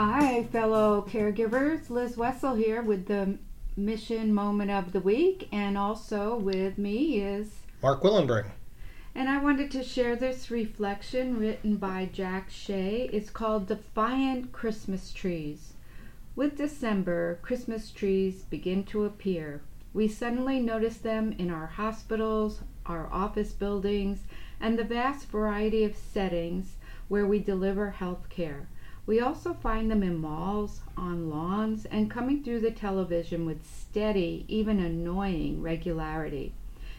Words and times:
Hi, 0.00 0.44
fellow 0.44 1.04
caregivers. 1.10 1.90
Liz 1.90 2.16
Wessel 2.16 2.54
here 2.54 2.82
with 2.82 3.06
the 3.06 3.36
mission 3.76 4.32
moment 4.32 4.70
of 4.70 4.92
the 4.92 5.00
week, 5.00 5.48
and 5.50 5.76
also 5.76 6.36
with 6.36 6.78
me 6.78 7.20
is 7.20 7.48
Mark 7.82 8.02
Willenbring. 8.02 8.48
And 9.16 9.28
I 9.28 9.42
wanted 9.42 9.72
to 9.72 9.82
share 9.82 10.14
this 10.14 10.52
reflection 10.52 11.36
written 11.36 11.78
by 11.78 12.08
Jack 12.12 12.48
Shea. 12.48 13.10
It's 13.12 13.28
called 13.28 13.66
Defiant 13.66 14.52
Christmas 14.52 15.12
Trees. 15.12 15.72
With 16.36 16.56
December, 16.56 17.40
Christmas 17.42 17.90
trees 17.90 18.44
begin 18.44 18.84
to 18.84 19.04
appear. 19.04 19.62
We 19.92 20.06
suddenly 20.06 20.60
notice 20.60 20.98
them 20.98 21.34
in 21.38 21.50
our 21.50 21.66
hospitals, 21.66 22.60
our 22.86 23.12
office 23.12 23.50
buildings, 23.50 24.20
and 24.60 24.78
the 24.78 24.84
vast 24.84 25.26
variety 25.26 25.82
of 25.82 25.96
settings 25.96 26.76
where 27.08 27.26
we 27.26 27.40
deliver 27.40 27.90
health 27.90 28.28
care. 28.28 28.68
We 29.08 29.20
also 29.20 29.54
find 29.54 29.90
them 29.90 30.02
in 30.02 30.18
malls, 30.18 30.82
on 30.94 31.30
lawns, 31.30 31.86
and 31.86 32.10
coming 32.10 32.42
through 32.44 32.60
the 32.60 32.70
television 32.70 33.46
with 33.46 33.66
steady, 33.66 34.44
even 34.48 34.78
annoying 34.78 35.62
regularity. 35.62 36.52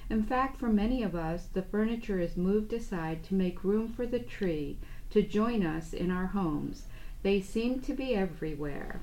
In 0.09 0.23
fact, 0.23 0.57
for 0.57 0.69
many 0.69 1.03
of 1.03 1.13
us, 1.13 1.45
the 1.53 1.61
furniture 1.61 2.19
is 2.19 2.35
moved 2.35 2.73
aside 2.73 3.23
to 3.25 3.35
make 3.35 3.63
room 3.63 3.93
for 3.93 4.07
the 4.07 4.17
tree 4.17 4.77
to 5.11 5.21
join 5.21 5.63
us 5.63 5.93
in 5.93 6.09
our 6.09 6.25
homes. 6.25 6.87
They 7.21 7.41
seem 7.41 7.79
to 7.81 7.93
be 7.93 8.15
everywhere. 8.15 9.01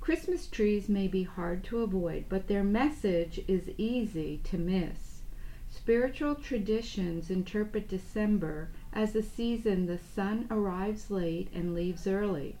Christmas 0.00 0.48
trees 0.48 0.88
may 0.88 1.06
be 1.06 1.22
hard 1.22 1.62
to 1.66 1.84
avoid, 1.84 2.24
but 2.28 2.48
their 2.48 2.64
message 2.64 3.38
is 3.46 3.70
easy 3.78 4.40
to 4.42 4.58
miss. 4.58 5.05
Spiritual 5.76 6.34
traditions 6.34 7.30
interpret 7.30 7.86
December 7.86 8.70
as 8.94 9.14
a 9.14 9.22
season 9.22 9.84
the 9.84 9.98
sun 9.98 10.46
arrives 10.50 11.10
late 11.10 11.48
and 11.52 11.74
leaves 11.74 12.06
early. 12.06 12.56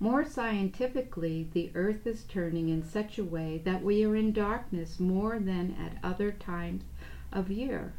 More 0.00 0.24
scientifically, 0.24 1.48
the 1.52 1.70
earth 1.74 2.04
is 2.04 2.24
turning 2.24 2.68
in 2.68 2.82
such 2.82 3.18
a 3.18 3.24
way 3.24 3.62
that 3.64 3.82
we 3.82 4.04
are 4.04 4.16
in 4.16 4.32
darkness 4.32 4.98
more 4.98 5.38
than 5.38 5.76
at 5.80 6.04
other 6.04 6.32
times 6.32 6.82
of 7.32 7.50
year. 7.50 7.94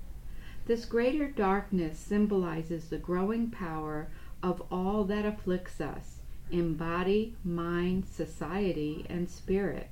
This 0.66 0.86
greater 0.86 1.30
darkness 1.30 1.98
symbolizes 1.98 2.90
the 2.90 2.98
growing 2.98 3.50
power 3.50 4.10
of 4.44 4.62
all 4.70 5.06
that 5.06 5.26
afflicts 5.26 5.80
us 5.80 6.20
in 6.52 6.76
body, 6.76 7.36
mind, 7.46 8.06
society, 8.06 9.06
and 9.10 9.30
spirit. 9.30 9.90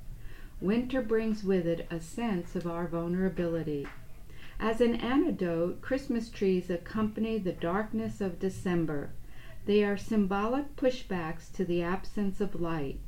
Winter 0.60 1.00
brings 1.00 1.42
with 1.42 1.66
it 1.66 1.88
a 1.90 2.00
sense 2.00 2.54
of 2.54 2.66
our 2.66 2.86
vulnerability. 2.86 3.88
As 4.58 4.80
an 4.80 4.94
antidote, 4.94 5.82
Christmas 5.82 6.30
trees 6.30 6.70
accompany 6.70 7.36
the 7.36 7.52
darkness 7.52 8.22
of 8.22 8.38
December. 8.38 9.10
They 9.66 9.84
are 9.84 9.98
symbolic 9.98 10.76
pushbacks 10.76 11.52
to 11.52 11.64
the 11.64 11.82
absence 11.82 12.40
of 12.40 12.60
light. 12.60 12.98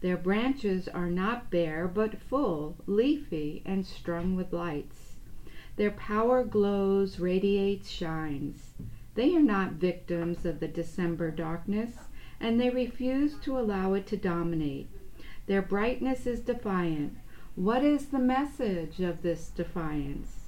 Their 0.00 0.16
branches 0.16 0.88
are 0.88 1.08
not 1.08 1.50
bare, 1.50 1.86
but 1.86 2.18
full, 2.18 2.76
leafy, 2.86 3.62
and 3.64 3.86
strung 3.86 4.34
with 4.34 4.52
lights. 4.52 5.14
Their 5.76 5.92
power 5.92 6.42
glows, 6.42 7.20
radiates, 7.20 7.88
shines. 7.88 8.74
They 9.14 9.36
are 9.36 9.42
not 9.42 9.74
victims 9.74 10.44
of 10.44 10.58
the 10.58 10.66
December 10.66 11.30
darkness, 11.30 11.96
and 12.40 12.60
they 12.60 12.70
refuse 12.70 13.36
to 13.42 13.56
allow 13.56 13.94
it 13.94 14.06
to 14.08 14.16
dominate. 14.16 14.88
Their 15.46 15.62
brightness 15.62 16.26
is 16.26 16.40
defiant. 16.40 17.16
What 17.54 17.84
is 17.84 18.06
the 18.06 18.18
message 18.18 19.00
of 19.00 19.22
this 19.22 19.48
defiance? 19.48 20.41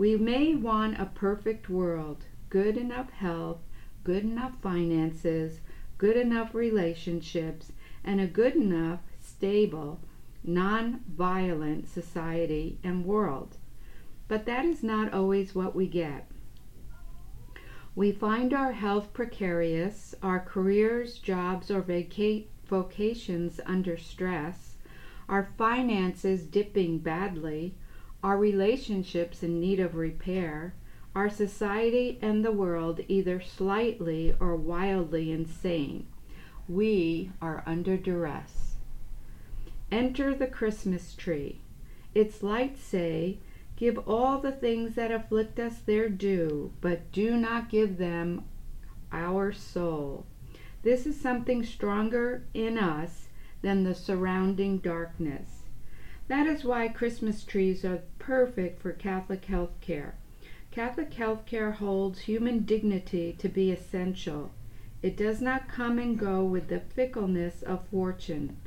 We 0.00 0.16
may 0.16 0.54
want 0.54 0.98
a 0.98 1.04
perfect 1.04 1.68
world, 1.68 2.24
good 2.48 2.78
enough 2.78 3.10
health, 3.10 3.58
good 4.02 4.24
enough 4.24 4.54
finances, 4.62 5.60
good 5.98 6.16
enough 6.16 6.54
relationships, 6.54 7.70
and 8.02 8.18
a 8.18 8.26
good 8.26 8.56
enough, 8.56 9.00
stable, 9.20 10.00
non 10.42 11.04
violent 11.06 11.86
society 11.86 12.78
and 12.82 13.04
world. 13.04 13.58
But 14.26 14.46
that 14.46 14.64
is 14.64 14.82
not 14.82 15.12
always 15.12 15.54
what 15.54 15.76
we 15.76 15.86
get. 15.86 16.30
We 17.94 18.10
find 18.10 18.54
our 18.54 18.72
health 18.72 19.12
precarious, 19.12 20.14
our 20.22 20.40
careers, 20.40 21.18
jobs, 21.18 21.70
or 21.70 21.82
vocations 21.82 23.60
under 23.66 23.98
stress, 23.98 24.76
our 25.28 25.50
finances 25.58 26.46
dipping 26.46 27.00
badly, 27.00 27.74
our 28.22 28.36
relationships 28.36 29.42
in 29.42 29.60
need 29.60 29.80
of 29.80 29.94
repair, 29.94 30.74
our 31.14 31.30
society 31.30 32.18
and 32.22 32.44
the 32.44 32.52
world 32.52 33.00
either 33.08 33.40
slightly 33.40 34.34
or 34.38 34.54
wildly 34.54 35.32
insane. 35.32 36.06
We 36.68 37.32
are 37.42 37.64
under 37.66 37.96
duress. 37.96 38.76
Enter 39.90 40.34
the 40.34 40.46
Christmas 40.46 41.14
tree. 41.14 41.60
Its 42.14 42.42
lights 42.42 42.80
say, 42.80 43.38
Give 43.76 43.98
all 44.06 44.38
the 44.38 44.52
things 44.52 44.94
that 44.94 45.10
afflict 45.10 45.58
us 45.58 45.78
their 45.78 46.08
due, 46.08 46.70
but 46.80 47.10
do 47.12 47.36
not 47.36 47.70
give 47.70 47.96
them 47.96 48.44
our 49.10 49.52
soul. 49.52 50.26
This 50.82 51.06
is 51.06 51.18
something 51.18 51.64
stronger 51.64 52.44
in 52.52 52.78
us 52.78 53.28
than 53.62 53.84
the 53.84 53.94
surrounding 53.94 54.78
darkness. 54.78 55.59
That 56.30 56.46
is 56.46 56.62
why 56.62 56.86
Christmas 56.86 57.42
trees 57.42 57.84
are 57.84 58.04
perfect 58.20 58.80
for 58.80 58.92
Catholic 58.92 59.46
health 59.46 59.72
care. 59.80 60.14
Catholic 60.70 61.12
health 61.12 61.44
care 61.44 61.72
holds 61.72 62.20
human 62.20 62.60
dignity 62.60 63.34
to 63.40 63.48
be 63.48 63.72
essential. 63.72 64.52
It 65.02 65.16
does 65.16 65.40
not 65.40 65.66
come 65.66 65.98
and 65.98 66.16
go 66.16 66.44
with 66.44 66.68
the 66.68 66.78
fickleness 66.78 67.62
of 67.62 67.88
fortune. 67.88 68.58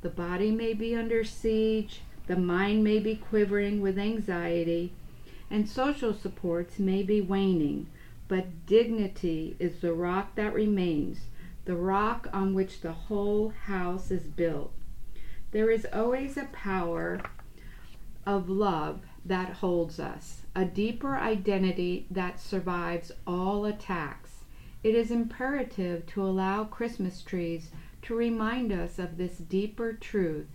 The 0.00 0.08
body 0.08 0.50
may 0.50 0.74
be 0.74 0.96
under 0.96 1.22
siege, 1.22 2.00
the 2.26 2.34
mind 2.34 2.82
may 2.82 2.98
be 2.98 3.14
quivering 3.14 3.80
with 3.80 3.96
anxiety, 3.96 4.92
and 5.48 5.68
social 5.68 6.14
supports 6.14 6.80
may 6.80 7.04
be 7.04 7.20
waning, 7.20 7.86
but 8.26 8.66
dignity 8.66 9.54
is 9.60 9.78
the 9.80 9.94
rock 9.94 10.34
that 10.34 10.52
remains, 10.52 11.28
the 11.64 11.76
rock 11.76 12.26
on 12.32 12.54
which 12.54 12.80
the 12.80 13.06
whole 13.06 13.50
house 13.50 14.10
is 14.10 14.24
built. 14.24 14.72
There 15.54 15.70
is 15.70 15.86
always 15.92 16.36
a 16.36 16.48
power 16.50 17.20
of 18.26 18.48
love 18.48 19.02
that 19.24 19.52
holds 19.52 20.00
us, 20.00 20.42
a 20.52 20.64
deeper 20.64 21.16
identity 21.16 22.08
that 22.10 22.40
survives 22.40 23.12
all 23.24 23.64
attacks. 23.64 24.46
It 24.82 24.96
is 24.96 25.12
imperative 25.12 26.06
to 26.06 26.24
allow 26.24 26.64
Christmas 26.64 27.22
trees 27.22 27.70
to 28.02 28.16
remind 28.16 28.72
us 28.72 28.98
of 28.98 29.16
this 29.16 29.38
deeper 29.38 29.92
truth 29.92 30.48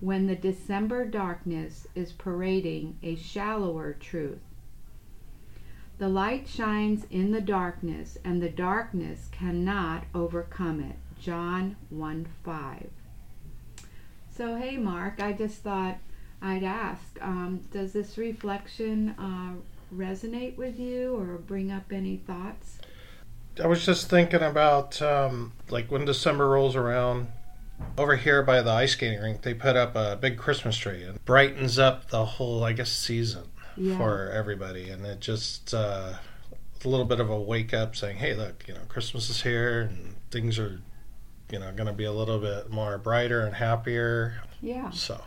when 0.00 0.26
the 0.26 0.34
December 0.34 1.04
darkness 1.04 1.86
is 1.94 2.12
parading 2.12 2.96
a 3.02 3.14
shallower 3.14 3.92
truth. 3.92 4.40
The 5.98 6.08
light 6.08 6.48
shines 6.48 7.04
in 7.10 7.30
the 7.30 7.42
darkness, 7.42 8.16
and 8.24 8.40
the 8.42 8.48
darkness 8.48 9.28
cannot 9.32 10.04
overcome 10.14 10.80
it. 10.80 10.96
John 11.20 11.76
1 11.90 12.26
5. 12.42 12.88
So, 14.36 14.56
hey, 14.56 14.76
Mark, 14.76 15.22
I 15.22 15.32
just 15.32 15.62
thought 15.62 15.96
I'd 16.42 16.62
ask 16.62 17.02
um, 17.22 17.62
Does 17.72 17.94
this 17.94 18.18
reflection 18.18 19.14
uh, 19.18 19.54
resonate 19.94 20.58
with 20.58 20.78
you 20.78 21.16
or 21.16 21.38
bring 21.38 21.72
up 21.72 21.90
any 21.90 22.18
thoughts? 22.18 22.78
I 23.62 23.66
was 23.66 23.86
just 23.86 24.10
thinking 24.10 24.42
about 24.42 25.00
um, 25.00 25.52
like 25.70 25.90
when 25.90 26.04
December 26.04 26.50
rolls 26.50 26.76
around. 26.76 27.28
Over 27.98 28.16
here 28.16 28.42
by 28.42 28.62
the 28.62 28.70
ice 28.70 28.92
skating 28.92 29.20
rink, 29.20 29.42
they 29.42 29.52
put 29.52 29.76
up 29.76 29.96
a 29.96 30.16
big 30.16 30.38
Christmas 30.38 30.76
tree 30.76 31.02
and 31.02 31.22
brightens 31.26 31.78
up 31.78 32.08
the 32.08 32.24
whole, 32.24 32.64
I 32.64 32.72
guess, 32.72 32.90
season 32.90 33.44
yeah. 33.76 33.98
for 33.98 34.30
everybody. 34.30 34.88
And 34.88 35.04
it 35.04 35.20
just 35.20 35.74
uh, 35.74 36.14
a 36.84 36.88
little 36.88 37.04
bit 37.04 37.20
of 37.20 37.28
a 37.28 37.38
wake 37.38 37.74
up, 37.74 37.94
saying, 37.94 38.16
"Hey, 38.16 38.34
look, 38.34 38.64
you 38.66 38.72
know, 38.74 38.80
Christmas 38.88 39.28
is 39.28 39.42
here 39.42 39.82
and 39.82 40.14
things 40.30 40.58
are 40.58 40.80
you 41.50 41.58
know 41.58 41.72
going 41.72 41.86
to 41.86 41.92
be 41.92 42.04
a 42.04 42.12
little 42.12 42.38
bit 42.38 42.70
more 42.70 42.98
brighter 42.98 43.40
and 43.42 43.54
happier. 43.54 44.40
Yeah. 44.60 44.90
So. 44.90 45.20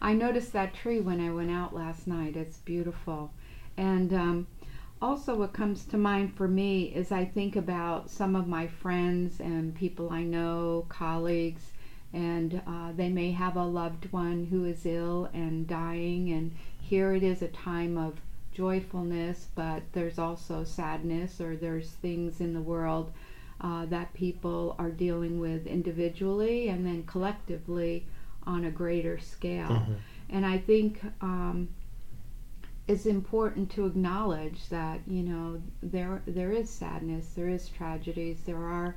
I 0.00 0.12
noticed 0.12 0.52
that 0.52 0.74
tree 0.74 1.00
when 1.00 1.20
I 1.20 1.32
went 1.32 1.50
out 1.50 1.74
last 1.74 2.06
night. 2.06 2.36
It's 2.36 2.58
beautiful, 2.58 3.32
and 3.76 4.12
um, 4.12 4.46
also 5.00 5.34
what 5.34 5.52
comes 5.52 5.84
to 5.86 5.96
mind 5.96 6.34
for 6.34 6.48
me 6.48 6.84
is 6.84 7.12
I 7.12 7.24
think 7.24 7.56
about 7.56 8.10
some 8.10 8.36
of 8.36 8.46
my 8.46 8.66
friends 8.66 9.40
and 9.40 9.74
people 9.74 10.10
I 10.10 10.22
know, 10.22 10.86
colleagues, 10.88 11.72
and 12.12 12.62
uh, 12.66 12.92
they 12.94 13.08
may 13.08 13.32
have 13.32 13.56
a 13.56 13.64
loved 13.64 14.12
one 14.12 14.46
who 14.46 14.64
is 14.64 14.86
ill 14.86 15.28
and 15.32 15.66
dying, 15.66 16.30
and 16.30 16.54
here 16.80 17.12
it 17.12 17.22
is 17.22 17.42
a 17.42 17.48
time 17.48 17.98
of 17.98 18.20
joyfulness, 18.52 19.48
but 19.54 19.82
there's 19.92 20.18
also 20.18 20.64
sadness 20.64 21.40
or 21.40 21.56
there's 21.56 21.90
things 21.90 22.40
in 22.40 22.54
the 22.54 22.60
world 22.60 23.12
uh, 23.60 23.86
that 23.86 24.12
people 24.14 24.74
are 24.78 24.90
dealing 24.90 25.40
with 25.40 25.66
individually 25.66 26.68
and 26.68 26.84
then 26.84 27.02
collectively 27.04 28.06
on 28.46 28.64
a 28.64 28.70
greater 28.70 29.18
scale. 29.18 29.68
Mm-hmm. 29.68 29.94
And 30.30 30.46
I 30.46 30.58
think 30.58 31.00
um, 31.20 31.68
it's 32.88 33.06
important 33.06 33.70
to 33.72 33.86
acknowledge 33.86 34.68
that 34.68 35.00
you 35.06 35.22
know 35.22 35.60
there 35.82 36.22
there 36.26 36.52
is 36.52 36.70
sadness, 36.70 37.32
there 37.34 37.48
is 37.48 37.68
tragedies, 37.68 38.40
there 38.46 38.64
are 38.64 38.96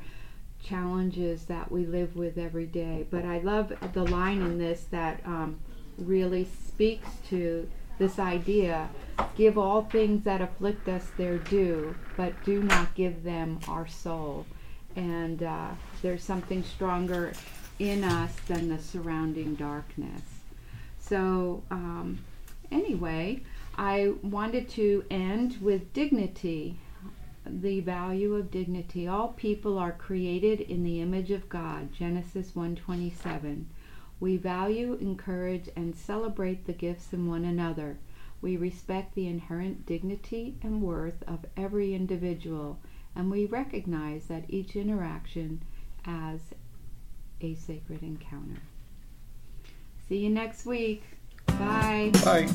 challenges 0.63 1.45
that 1.45 1.71
we 1.71 1.85
live 1.85 2.15
with 2.15 2.37
every 2.37 2.65
day. 2.65 3.07
But 3.09 3.25
I 3.25 3.39
love 3.39 3.73
the 3.93 4.03
line 4.03 4.41
in 4.41 4.57
this 4.57 4.85
that 4.91 5.21
um, 5.25 5.59
really 5.97 6.47
speaks 6.67 7.09
to 7.29 7.69
this 7.99 8.17
idea 8.17 8.89
give 9.37 9.57
all 9.57 9.83
things 9.83 10.23
that 10.23 10.41
afflict 10.41 10.87
us 10.87 11.05
their 11.17 11.37
due, 11.37 11.95
but 12.17 12.33
do 12.43 12.63
not 12.63 12.95
give 12.95 13.23
them 13.23 13.59
our 13.67 13.87
soul. 13.87 14.45
And 14.95 15.43
uh, 15.43 15.69
there's 16.01 16.23
something 16.23 16.63
stronger 16.63 17.33
in 17.77 18.03
us 18.03 18.33
than 18.47 18.69
the 18.69 18.79
surrounding 18.79 19.55
darkness. 19.55 20.21
So, 20.99 21.63
um, 21.69 22.19
anyway, 22.71 23.43
I 23.77 24.13
wanted 24.23 24.69
to 24.69 25.05
end 25.11 25.57
with 25.61 25.93
dignity 25.93 26.79
the 27.45 27.79
value 27.79 28.35
of 28.35 28.51
dignity. 28.51 29.07
All 29.07 29.29
people 29.29 29.77
are 29.77 29.91
created 29.91 30.61
in 30.61 30.83
the 30.83 31.01
image 31.01 31.31
of 31.31 31.49
God. 31.49 31.91
Genesis 31.93 32.51
1:27. 32.55 33.65
We 34.19 34.37
value, 34.37 34.97
encourage 34.99 35.69
and 35.75 35.95
celebrate 35.95 36.65
the 36.65 36.73
gifts 36.73 37.13
in 37.13 37.27
one 37.27 37.45
another. 37.45 37.97
We 38.41 38.57
respect 38.57 39.15
the 39.15 39.27
inherent 39.27 39.85
dignity 39.85 40.57
and 40.61 40.81
worth 40.81 41.23
of 41.27 41.45
every 41.57 41.93
individual, 41.93 42.79
and 43.15 43.31
we 43.31 43.45
recognize 43.45 44.25
that 44.25 44.45
each 44.47 44.75
interaction 44.75 45.61
as 46.05 46.39
a 47.41 47.55
sacred 47.55 48.03
encounter. 48.03 48.61
See 50.07 50.17
you 50.17 50.29
next 50.29 50.65
week. 50.65 51.03
Bye. 51.45 52.11
Bye. 52.23 52.49